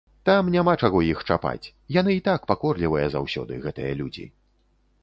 [0.27, 1.65] Там няма чаго іх чапаць,
[1.99, 4.29] яны й так пакорлівыя заўсёды, гэтыя людзі.